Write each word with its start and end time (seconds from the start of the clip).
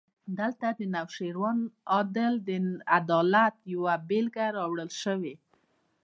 دلته 0.39 0.67
د 0.79 0.81
نوشیروان 0.95 1.57
عادل 1.93 2.33
د 2.47 2.49
عدالت 2.97 3.55
یوه 3.73 3.93
بېلګه 4.09 4.45
راوړل 4.57 4.89
شوې. 5.01 5.35